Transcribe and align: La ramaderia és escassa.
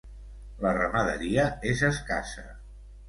La 0.63 0.71
ramaderia 0.77 1.45
és 1.73 1.85
escassa. 1.91 2.47